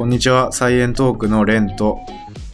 [0.00, 1.98] こんにちは、サイエントークのレンと、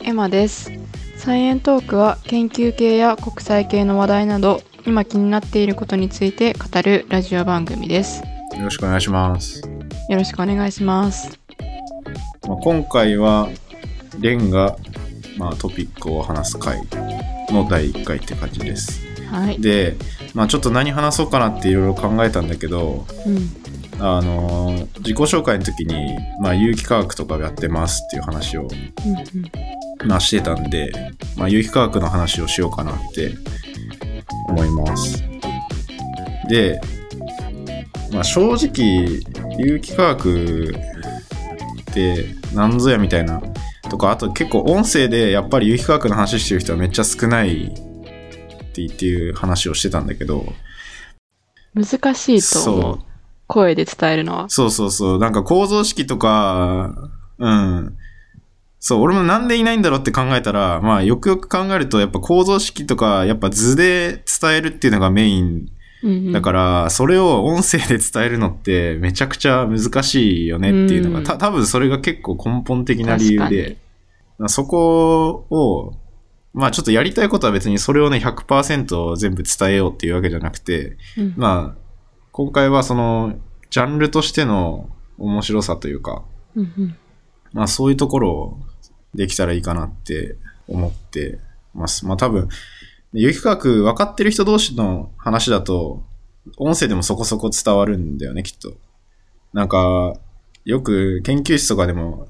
[0.02, 0.72] エマです。
[1.16, 8.20] サイエントークは研究系や国際系の話題など今気になっていることについて語るラジオ番組です。
[8.56, 9.60] よろしくお願いします。
[9.60, 11.38] よろしくお願いします。
[12.48, 13.48] まあ、今回は、
[14.18, 14.76] レンが、
[15.38, 16.80] まあ、トピックを話す回
[17.52, 19.06] の第1回って感じです。
[19.30, 19.60] はい。
[19.60, 19.94] で、
[20.34, 23.65] まあ、ちょっと何話そうかなっていろいろ考えたんだけど、うん。
[23.98, 30.90] あのー自己紹介の時に、まあ、有機化学とかやってますっていう話を、うんまあ、してたんで、
[31.36, 33.34] まあ、有機化学の話をしようかなって
[34.48, 35.22] 思います。
[36.48, 36.80] で、
[38.12, 39.22] まあ、正直、
[39.58, 40.74] 有機化学
[41.90, 43.40] って何ぞやみたいな、
[43.88, 47.74] とか、あと結構音声でやっぱり有機化学の話してる人はめっちゃ少ないっ
[48.72, 50.52] て言っていう話をしてたんだけど、
[51.74, 51.84] うん。
[51.84, 53.05] 難しいとそう思う。
[53.46, 54.48] 声で伝えるのは。
[54.48, 55.18] そうそうそう。
[55.18, 57.96] なんか構造式とか、うん。
[58.78, 65.66] そう、俺もなんでいないんだろうって考えたら、まあよくよく考えると、やっぱ構造式とか、やっぱ図で伝えるっていうのがメイン
[66.32, 73.76] だから、それを音声で伝えるのってめちゃくちゃ難しいよねっていうのが、うんた多分それが結構根本的な理由で、
[74.46, 75.94] そこを、
[76.52, 81.80] まあちょっとやりたいことは別にそれをね100%全部伝えようっていうわけじゃなくて、うんまあ、
[82.32, 83.34] 今回はその、
[83.70, 86.96] ジャンルとしての面白さというか、うんうん
[87.52, 88.60] まあそういうところを
[89.14, 90.36] できたらいいかなって
[90.68, 91.38] 思って
[91.74, 92.06] ます。
[92.06, 92.48] まあ多分、
[93.12, 96.04] 有機化学分かってる人同士の話だと、
[96.58, 98.74] 音声でもそこそこ伝わるんだよね、きっと。
[99.52, 100.14] なんか、
[100.64, 102.28] よく研究室とかでも、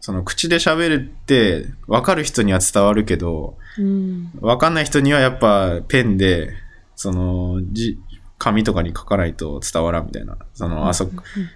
[0.00, 4.30] その口で喋るって分かる人には伝わるけど、うん。
[4.40, 6.54] 分かんない人にはやっぱペンで、
[6.96, 7.98] その、じ、
[8.38, 10.36] 紙とかに書かないと伝わらんみたいな。
[10.54, 11.10] その、あそ、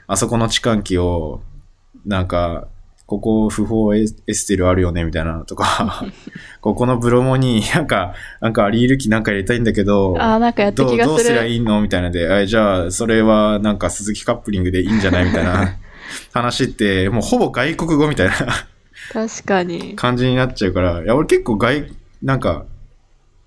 [0.06, 1.41] あそこの置換機を、
[2.05, 2.69] なんか、
[3.06, 6.06] ここ不法エエステルあるよねみたいなのとか、
[6.60, 15.76] ここのブロモになんか、なんかアリール機なんか入れたいんだけど、あーなんかやったどう気がするどうすりゃいいのみたいなので、あじゃあ、それはなんか鈴木カップリングでいいんじゃないみたいな
[16.32, 18.34] 話って、もうほぼ外国語みたいな
[19.12, 19.94] 確かに。
[19.94, 21.84] 感じになっちゃうから、いや、俺結構外、
[22.22, 22.65] なんか、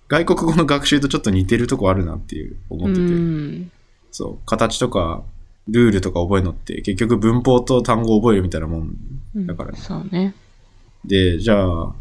[0.08, 3.72] 外国語の学習とちょっと似てるとこあるなっていう思うってて、ん。
[4.12, 5.24] そう、形とか、
[5.68, 8.96] ルールとか覚えるのって、結局文法と単語を覚えるみたいなもん
[9.36, 10.36] うんだからねそうね。
[11.04, 11.94] で、じゃあ、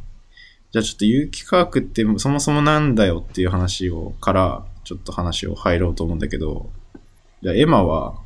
[0.71, 6.71] じゃあちょっと有機化学ってそもそもなんだよっていう話を、から、ちょっと話を入ろうと思うんだけど、
[7.43, 8.17] じゃあエマは、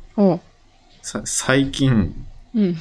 [1.23, 2.13] 最近
[2.53, 2.75] うん。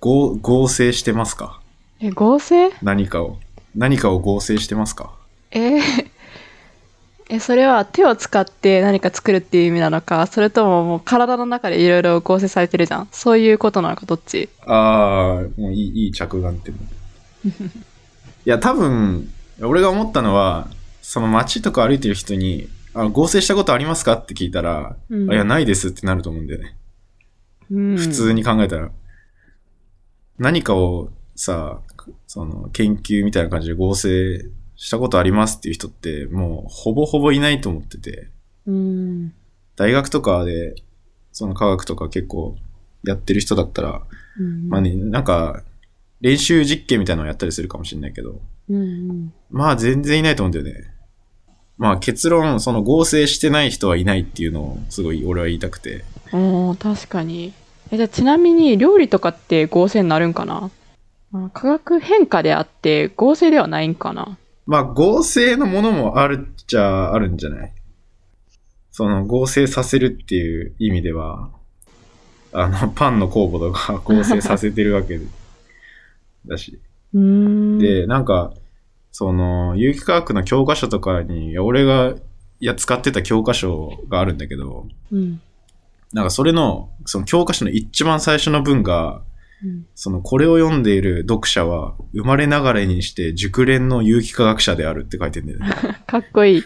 [0.00, 1.60] 合、合成してますか？
[1.98, 2.70] え、合成？
[2.82, 3.38] 何かを。
[3.74, 5.16] 何かを合成してますか？
[5.50, 6.03] えー
[7.30, 13.08] え、それは手を使って何か作るっていう意味なのか、それとももう体の中でいろいろ合成されてるじゃん。
[13.12, 14.48] そういうことなのか、どっち？
[14.66, 16.74] ああ、もういい、いい着眼点。
[16.74, 16.78] い
[18.44, 19.30] や、多分、
[19.62, 20.68] 俺が思ったのは、
[21.00, 26.76] その街とか歩いてる人に、あ合成したことありますかって聞いたら、うんあいや、ないですってなると思うんだよね。
[27.70, 28.90] うん普通に考えたら。
[30.38, 31.80] 何かをさ、
[32.26, 34.44] その研究みたいな感じで合成
[34.76, 38.28] したことありますっていう人って、もうほぼほぼいないと思ってて、
[38.66, 39.32] うん。
[39.76, 40.74] 大学とかで、
[41.32, 42.56] その科学とか結構
[43.04, 44.02] やってる人だったら、
[44.38, 45.62] うんまあね、なんか、
[46.20, 48.40] 練習実験みたいなのをやったりするかもしれないけど、
[48.70, 50.90] うんまあ全然いないと思うんだよね。
[51.76, 56.04] まあ結論、その合成してない人はいないっていうのをすごい俺は言いたくて。
[56.32, 56.54] うん。
[56.68, 57.52] おー確かに。
[57.90, 60.70] え、じゃあちなみに料理とかって合成になるんかな？
[61.34, 64.38] あ化学変化であって合成ではないんかな？
[64.66, 67.72] まあ合成のものもあるっちゃあるんじゃない？
[68.90, 71.50] その合成させるっていう意味では、
[72.52, 75.26] あの、パンの酵母とか合成させてるわけで
[76.46, 76.78] だし。
[77.12, 78.52] で、なんか、
[79.10, 82.14] その、有機化学の教科書とかに、俺が、
[82.60, 85.40] いや、使ってた教科書があるんだけど、うん。
[86.12, 89.22] なんかそれの、その教科書の一番最初の文が、
[89.64, 95.66] うんその、これを読んでいる読者は、生まれながらにして熟練の有機化学者であるって書いてんだよね。
[96.06, 96.64] かっこいい。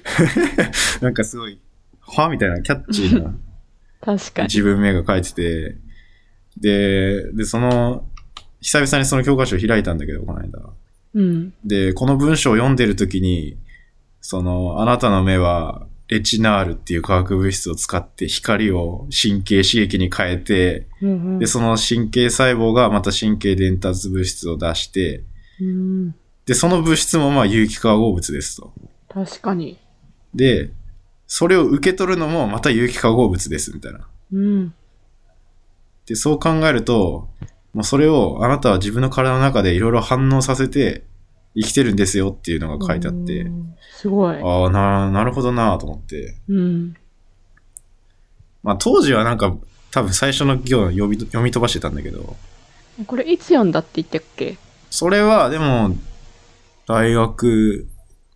[1.01, 1.61] なんかすごい、
[2.01, 3.35] はみたいなキャッチーな
[4.01, 4.49] 確かに。
[4.49, 5.77] 自分名が書いてて、
[6.61, 8.09] で、で、その、
[8.61, 10.59] 久々にその教科書を開いたんだけど、この間。
[11.15, 11.55] うん。
[11.65, 13.57] で、この文章を読んでるときに、
[14.21, 25.23] その、あなたの目は、レチナールっていう化学物質を使って光を神経刺激に変えて、うんうんで、その神経細胞がまた神経伝達物質を出して、
[25.61, 26.15] うん。
[26.47, 28.73] で、その物質もまあ有機化合物ですと。
[29.09, 29.79] 確かに。
[30.35, 30.71] で、
[31.27, 34.09] それを受け取るのもまた有機化合物です、みたいな。
[34.33, 34.75] うん。
[36.07, 37.29] で、そう考えると、
[37.75, 41.05] もうそれをあなたは自分の体の中でいろいろ反応させて
[41.61, 44.37] 生きてるんですよっていうのが書いてあって、うんすごい。
[44.41, 46.37] ああ、な、なるほどなと思って。
[46.49, 46.95] うん。
[48.63, 49.57] まあ当時はなんか
[49.91, 52.37] 多分最初の行を読み読み飛ばしてたんだけど、
[53.07, 54.57] これいつ読んだって言ったっけ？
[54.91, 55.97] それはでも
[56.87, 57.89] 大学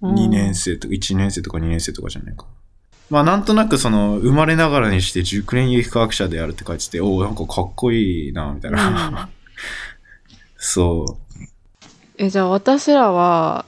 [0.03, 0.73] 2年生。
[0.73, 2.47] 生とか1年生とか2年生とかじゃないか。
[3.09, 9.29] まあなんとなくその生まれながらにして熟練有機科学者であるって書いてて、おおなんかかっこいいなみたいな。
[10.59, 11.19] そ
[12.23, 13.65] え、じゃあ私らは、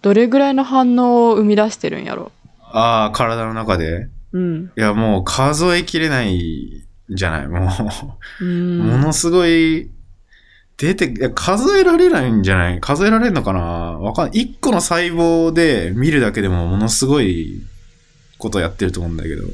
[0.00, 2.32] どれぐらいの反応を生み出してるんやろ？
[2.48, 2.62] う。
[2.62, 4.08] ああ、体の中で？
[4.32, 4.72] うん。
[4.74, 6.34] いやもう数えきれない
[7.12, 7.46] んじゃない？
[7.46, 7.68] も
[8.40, 8.44] う。
[8.44, 8.78] うん。
[8.78, 9.90] ものすごい、
[10.78, 12.80] 出て、数えられないんじゃない？
[12.80, 13.60] 数えられるのかな？
[13.60, 14.40] わかんない。
[14.40, 17.62] 一個の細胞で見るだけでもものすごい
[18.38, 19.44] ことやってると思うんだけど。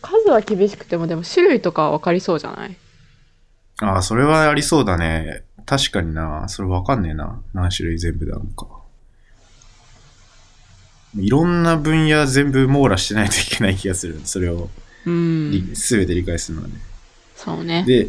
[0.00, 2.76] 数は厳しくても、でも種類とかは分かりそうじゃない？
[3.80, 5.42] ああ、それはありそうだね。
[5.66, 6.48] 確かにな。
[6.48, 7.40] それわかんねえな。
[7.52, 8.66] 何種類全部であるのか。
[11.16, 14.20] いろんな分野全部網羅してないといけない気がする。
[14.24, 14.70] それを
[15.04, 15.70] うん。
[15.74, 16.74] すべて理解するのはね。
[17.36, 17.84] そうね。
[17.86, 18.08] で、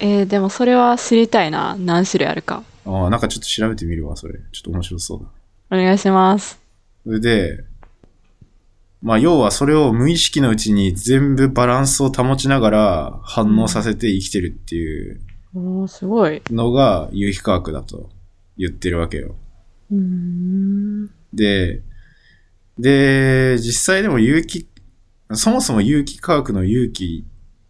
[0.00, 1.76] えーでもそれは知りたいな。
[1.78, 2.62] 何種類あるか。
[2.84, 4.34] ああ、なんかちょっと調べてみるわ、それ。
[4.52, 5.20] ちょっと面白そう
[5.70, 5.76] だ。
[5.76, 6.60] お願いします。
[7.04, 7.64] それで、
[9.02, 15.20] まあ要はそれを無意識のうちに全部バランスを保ちながら反応させて生きてるっていう
[15.54, 16.42] おー、すごい。
[16.50, 18.10] のが有機化学だと
[18.56, 19.36] 言ってるわけよ。
[19.90, 21.10] うーん。
[21.32, 21.82] で、
[22.78, 24.68] で、実際でも有機、
[25.34, 27.26] そもそも有機化学の有機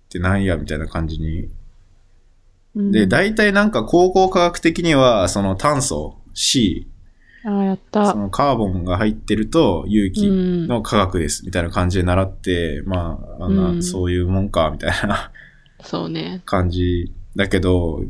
[0.06, 1.48] って何やみたいな感じに。
[2.74, 6.86] うんで、大体なんか高校科学的にはその炭素 C、
[7.44, 8.18] あーやったそ。
[8.18, 15.32] のカーボンが入ってると有機うんの科学ですみたいな感じで習って、まあ、あんな、うんそういうもんかみたいな
[15.82, 16.42] そうね。
[16.44, 18.02] 感じだけど、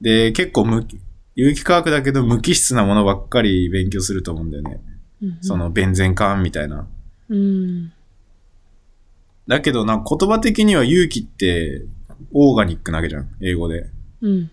[0.00, 1.00] で、結構無機、
[1.34, 4.80] 有機化学だけど無機質なものばっかり勉強すると思うんだよね。
[5.22, 6.86] うんその、ベンゼン環みたいな。
[7.28, 7.92] うん。
[9.48, 11.86] だけどな、言葉的には有機って、
[12.32, 13.28] オーガニックなわけじゃん。
[13.40, 13.88] 英語で。
[14.20, 14.50] うん。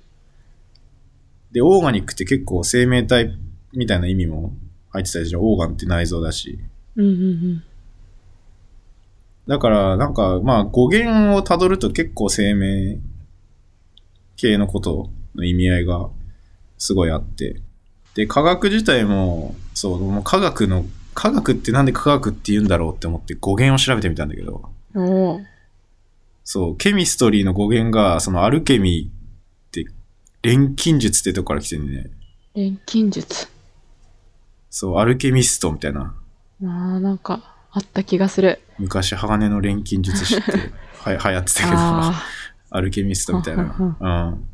[1.52, 3.38] で、オーガニックって結構生命体
[3.74, 4.54] みたいな意味も
[4.90, 5.42] 入ってたりじゃん。
[5.42, 6.60] オーガンって内臓だし。
[6.96, 7.06] うん。
[7.06, 7.64] うん。
[9.48, 13.00] だから、なんか、まあ、語源をたどると結構生命
[14.36, 16.10] 系のことの意味合いが
[16.78, 17.62] すごいあって。
[18.16, 24.70] で、科学自体も、そう、もう科学の、科学ってなんで科学って言うんだろうって思って語源を調べてみたんだけど。
[26.44, 29.86] そう、ケミストリーの語源が、そのアルケミーって、
[30.42, 32.12] 錬金術ってとこから来てるね。
[32.54, 33.48] 錬金術。
[34.70, 36.16] そう、アルケミストみたいな。
[36.62, 38.60] あーなんか、あった気がする。
[38.78, 40.52] 昔、鋼の錬金術師って
[41.00, 42.24] は流行ってたけど、あ
[42.76, 43.66] アルケミストみたいな。
[43.66, 44.48] はうん。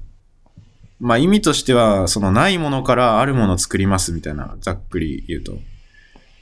[0.99, 5.53] まあ意味としては、そのないものからあるものを作りますみたいな、ざっくり言うと。
[5.53, 5.57] ー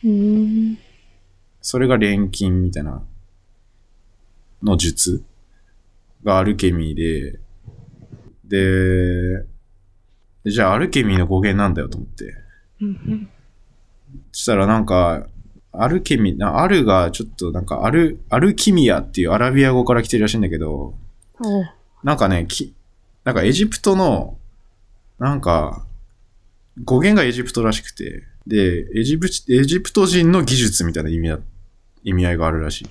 [0.04, 0.78] うーん。
[1.62, 3.04] それが錬金みたいな、
[4.64, 5.24] の術
[6.24, 7.40] がアルケミーで、
[8.46, 9.46] で、
[10.46, 12.34] じゃあアルケミーの語源なんだよと思って。
[12.82, 13.30] うん
[14.32, 15.28] そしたらなんか、
[15.74, 20.96] アルケミ、なアルがちょっとなんかアル、アルキミアっていうアラビア語から来てるらしいんだけど、
[22.04, 22.74] なんかね、き、
[23.24, 24.38] なんかエジプトの、
[25.20, 25.86] なんか、
[26.84, 31.40] 語源がエジプトらしくて、で、エジプエジプト人の技術みたいな意味だ、
[32.04, 32.90] 意味合いがあるらしい。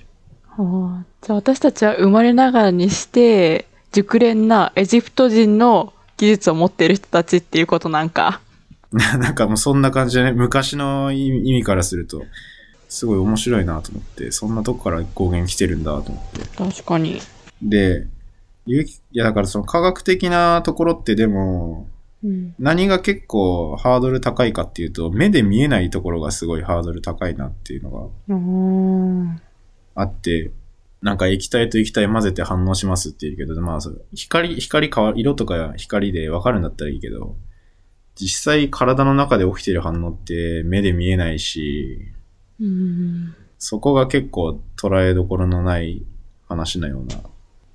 [0.59, 8.40] あーじゃあ私たちは生まれながらにして熟練なエジプト人の技術を持っている人たちっていうことなんか。
[8.92, 12.25] なんかもうそんな感じでね、昔の意味からすると、
[12.88, 16.47] すごい面白いなと思って、そんなとこから語源来てるんだと思って。
[16.56, 17.20] 確かに。
[17.61, 18.06] で、
[18.66, 21.88] いやだからその科学的なところってでも、
[22.25, 22.54] うん。
[22.58, 27.90] 何が結構ハードル高いかっていうと、目で見えないところがすごいハードル高いなっていうの
[29.94, 30.02] が。
[30.02, 30.52] あって、
[31.02, 37.37] なんか液体と液体混ぜて反応しますって言うけど、まあ、それ光、光変わ、色とか光でわかるんだったらいいけど、
[38.16, 42.12] 実際体の中で起きてる反応って目で見えないし、
[42.61, 43.35] うん。
[43.58, 46.04] そこが結構捉えどころのない
[46.49, 47.20] 話のような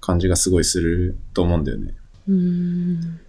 [0.02, 1.94] 感じがすごいすると思うんだよね。
[2.28, 3.20] うん。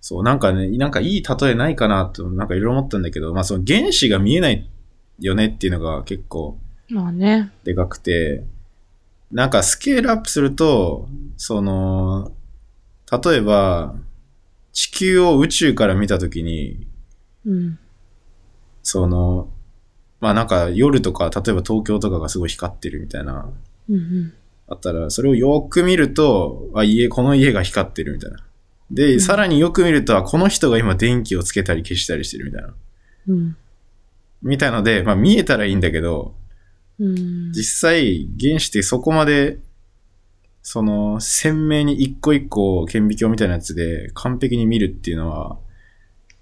[0.00, 4.70] そう、なんかね、なんかいい例えないかなと、なんかいろいろ思ったんだけど、まあその原子が見えない
[5.18, 6.58] よねっていうのが結構
[6.90, 7.52] まあね。
[7.64, 8.44] でかくて、
[9.30, 12.32] なんかスケールアップすると、その、
[13.24, 13.94] 例えば、
[14.72, 16.86] 地球を宇宙から見たときに、
[17.46, 17.78] うん。
[18.82, 19.48] その、
[20.20, 23.48] まあなんか夜とか、例えば東京とかがすごい光ってるみたいな、
[23.88, 24.32] うん。
[24.70, 28.38] あったら、それをよく見ると、あ、家、この家が光ってるみたいな。
[28.92, 32.74] で、うんさらによく見ると、あこの人が今電気をつけたり消したりしてるみたいな。
[33.28, 33.56] うん。
[34.42, 36.34] みたいので、まあ見えたらいいんだけど、
[37.00, 37.52] うん。
[37.52, 39.58] 実際原子ってそこまで、
[40.62, 45.58] その、鮮明に一個一個顕微鏡みたいなやつで完璧に見るっていうのは、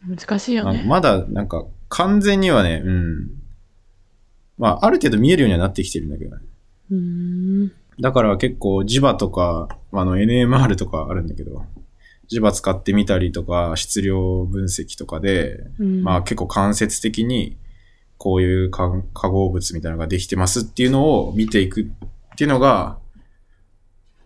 [0.07, 0.79] 難しいよね。
[0.79, 3.31] まあまだなんか完全にはね、うん。
[4.59, 6.43] まあある程度見えるようにはなってきてるんだけどね。
[6.91, 7.73] うん。
[8.01, 11.65] だから結構磁場とか、あの NMR とかあるんだけど、
[12.31, 16.03] 磁場使ってみたりとか、質量分析とかで、うん。
[16.03, 17.57] まあ結構間接的に、
[18.19, 21.87] こういう化化合物みたいなのができてますっていうのを見ていくっ
[22.37, 22.99] ていうのが、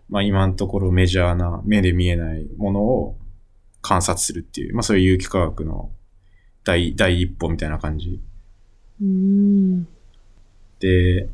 [0.09, 3.17] まあ今のところメジャーな目で見えないものを
[3.81, 5.91] 観察するっていう、まあそういう有機化学の
[6.63, 8.21] 第、第一歩みたいな感じ。
[9.01, 9.83] うん。
[10.79, 11.29] で、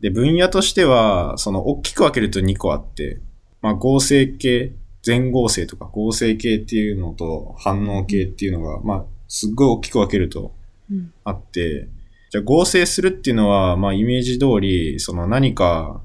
[0.00, 3.20] で、分野としては、その大きく分けると2個あって、
[3.60, 10.54] まあ合成系、全合成とか合成系っていうのと反応系っていうのが、まあすっごい大きく分けると
[10.90, 11.12] うん。
[11.24, 11.88] あって、
[12.30, 16.00] じゃあ合成するっていうのは、まあイメージ通り、その何か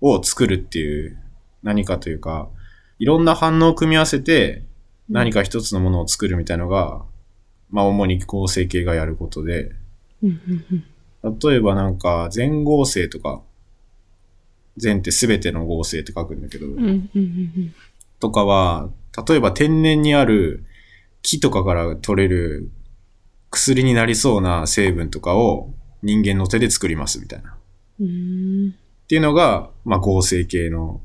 [0.00, 1.18] を作るっていう、
[1.62, 2.48] 何かというか、
[2.98, 4.64] いろんな反応を組み合わせて
[5.08, 7.04] 何か一つのものを作るみたいのが、
[7.70, 9.72] まあ主に合成系がやることで、
[10.22, 10.28] うん。
[10.28, 10.84] うん。
[11.22, 13.42] 例えばなんか全合成とか、
[14.76, 16.66] 全って全ての合成って書くんだけど、
[18.20, 18.90] とかは、
[19.28, 20.64] 例えば天然にある
[21.22, 22.70] 木とかから取れる
[23.50, 25.72] 薬になりそうな成分とかを
[26.02, 27.56] 人間の手で作りますみたいな。
[28.70, 29.06] っ。
[29.08, 31.00] ていうのが、まあ合成系の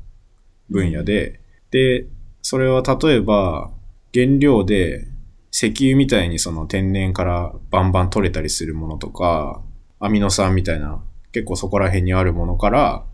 [0.70, 1.40] 分野で、
[1.70, 2.06] で、
[2.42, 3.70] それは例えば
[4.12, 5.08] 原料で
[5.50, 9.62] 石油みたいにその天然からバンバン取れたりするものとか、
[10.04, 13.04] アミノ酸みたいな結構そこら辺にあるものから、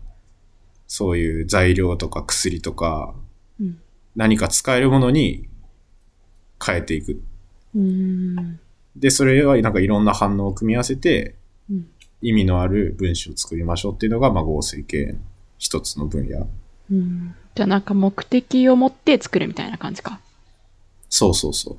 [0.87, 3.15] そういう材料とか薬とか
[3.61, 3.79] うん。
[4.17, 5.47] 何か使えるものに
[6.63, 7.21] 変えていく。
[7.73, 8.59] うん。
[8.97, 11.35] で、それはなんかいろんな反応を組み合わせて
[11.69, 11.87] うん。
[12.21, 15.15] 意味のある分子を作りましょうっていうのが、まあ合成系
[15.57, 16.45] 一つの分野。
[16.91, 17.33] うん。
[17.55, 20.19] じゃあなんか目的を持って作るみたいな感じか。
[21.09, 21.77] そうそうそ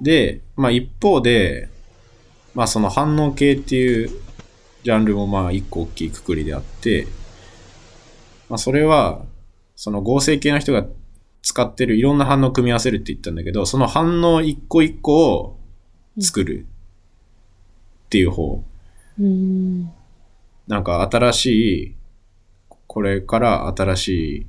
[0.00, 0.04] う。
[0.04, 1.68] で、まあ一方で、
[2.54, 4.10] まあその反応系っていう
[4.84, 7.06] ジャンルもまあ一個大きいくくりであって、
[8.48, 9.22] まあそれは、
[9.76, 10.84] その合成系の人が
[11.42, 15.60] 使ってるいろんな反応を組み合わせるって言ったんだけど、その反応一個一個を
[16.20, 16.66] 作る
[18.06, 18.62] っていう方。
[19.18, 19.90] うん。
[20.68, 21.96] なんか新しい、
[22.86, 24.46] これから新しい、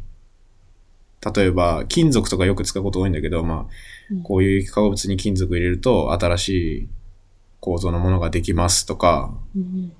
[1.35, 3.67] 例えば金属とかよく使うこと多いんだけど、ま
[4.11, 6.89] うんあ、こういう化合物に金属入れると新しい
[7.63, 9.93] 構造のものができますとか、うん。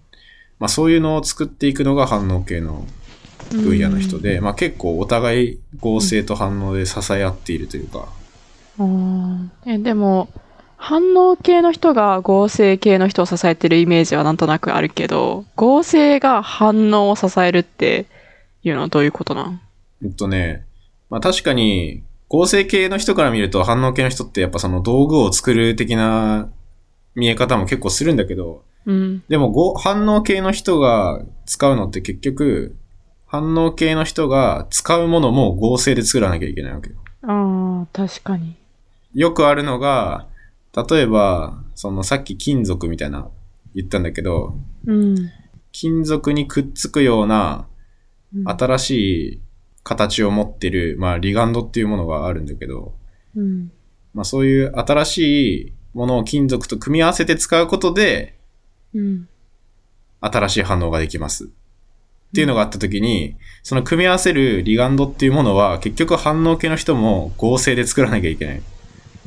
[0.60, 2.86] まあそういうのを作っていくのが反応系の
[3.52, 8.10] 分野の人で、まあ結構お互い合成と反応で支え合っているというか、
[8.80, 9.48] あー。
[9.66, 10.28] えでも
[10.76, 18.08] 反応系の人が合成系の人を支えてるイメージはなんとなくあるけど合成が反応を支えるって
[18.64, 19.62] いうのはどういうことなん？
[20.04, 20.66] えっとね、
[21.10, 26.50] まあ確かに合成系の人から見ると反応系の人ってやっぱその道具を作る的な
[27.16, 29.24] 見え方も結構するんだけど、うん。
[29.28, 32.76] でもご反応系の人が使うのって結局、
[33.26, 36.96] 反応系の人が使うものも合成で作らなきゃいけないわけよ。
[37.24, 38.56] ああ確かに。
[39.14, 40.28] よくあるのが、
[40.76, 43.28] 例えば、そのさっき金属みたいな
[43.76, 44.56] 言ったんだけど、
[44.86, 45.32] うん。
[45.72, 47.68] 金属にくっつくような
[48.36, 48.48] うん。
[48.48, 48.90] 新し
[49.36, 49.42] い
[49.84, 52.96] 形を持ってる、まあリガンドっていうものがあるんだけど、
[53.36, 53.72] うん。
[54.14, 55.18] まあそういう新し
[55.68, 58.38] いものを金属と組み合わせて使うことで、
[58.94, 59.28] うん
[60.26, 61.46] 新しい反応ができます。
[61.46, 61.48] っ
[62.34, 68.62] ていうのがあったときに、その組み合わせるリガンドっていうものは結局反応系の人も合成で作らなきゃいけない。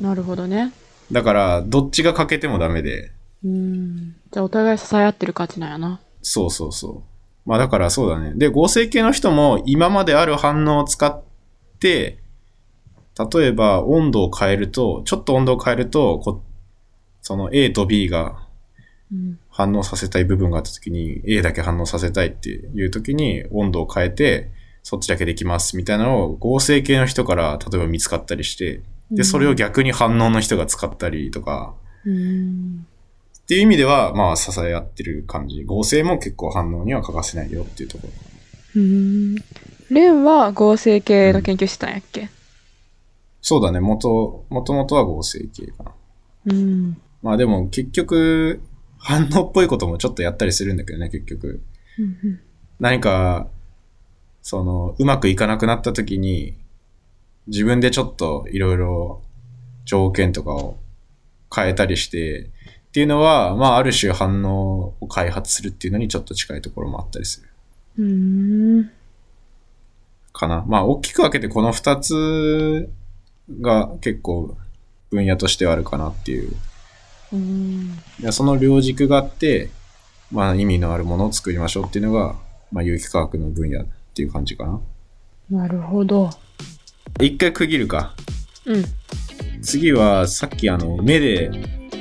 [0.01, 0.73] なるほどね
[1.11, 3.11] だから、どっちが欠けてもダメで、
[3.45, 7.03] うんじゃあお互い支え合ってる感じなんやなそうそうそ
[7.45, 7.49] う。
[7.49, 8.33] まあだからそうだね。
[8.35, 11.23] で、合成系の人も今まである反応を使っ
[11.79, 12.17] て、
[13.33, 16.43] 例えば温度を変えると、ちょっと温度を変えると、こ
[17.27, 18.39] その A と B が
[19.11, 19.39] うん。
[19.49, 24.51] 反応させたい部分があった時に A だけ反応させたいっていう時に温度を変えて
[24.83, 31.73] そっちだけできますみたいなのを合成系の人から例えば見つかったりしてでそれを逆に反応の人が使ったりとか。
[32.05, 32.85] うん。
[33.39, 35.63] っていう意味ではまあ支え合ってる感じ。
[35.63, 38.07] 合成も結構反応には欠かせないよっていうとこ
[38.75, 38.81] ろ。
[38.81, 39.35] うん。
[39.89, 42.29] レンは合成系の研究してたんやっけ？
[43.41, 43.79] そうだね。
[43.79, 45.91] 元元々は合成系かな。
[46.47, 48.61] うんまあでも結局
[48.97, 51.61] 反応っぽいこともちょっとやったりするんだけどね結局
[52.79, 53.47] 何か、
[54.41, 56.57] その、うまくいかなくなった時に、
[57.47, 59.21] 自分でちょっといろいろ
[59.85, 60.77] 条件とかを
[61.53, 62.51] 変えたりして、
[62.89, 67.49] っていうのは、まあある種反応を開発するっていうのにちょっと近いところもあったりする。
[70.33, 70.63] かな。
[70.67, 72.89] まあ大きく分けてこの二つ
[73.61, 74.55] が結構
[75.09, 76.55] 分野としてはあるかなっていう。
[77.33, 77.99] うん。
[78.31, 79.69] その両軸があって、
[80.31, 82.35] まあ意味のあるものを作りましょうっていうのが、
[82.71, 84.79] まあ有機化学の分野っていう感じかな。
[85.49, 86.29] なるほど。
[87.21, 88.13] 一回区切るか。
[88.65, 88.83] うん。
[89.61, 91.49] 次はさっきあの目で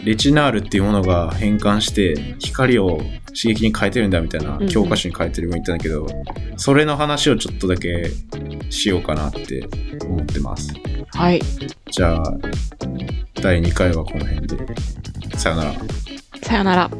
[0.05, 6.07] レチナールっていうものが変換して光を刺激に変えてるんだみたいなうん教科書に書いてるも言ったんだけど、
[6.57, 8.11] それの話をちょっとだけ
[8.71, 9.69] しようかなって
[10.05, 10.73] 思ってます。
[11.13, 11.41] はい。
[11.91, 12.35] じゃあ、
[13.35, 14.57] 第2回はこの辺で。
[15.37, 15.73] さよなら。
[16.43, 16.91] さよなら。